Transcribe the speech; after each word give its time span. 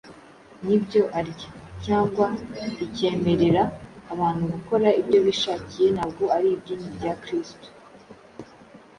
n’ibyo 0.65 1.03
arya, 1.19 1.47
cyangwa 1.85 2.25
rikemerera 2.77 3.63
abantu 4.13 4.43
gukora 4.53 4.87
ibyo 5.01 5.19
bishakiye 5.27 5.87
ntabwo 5.95 6.23
ari 6.35 6.47
idini 6.57 6.87
rya 6.97 7.13
kristo. 7.23 7.67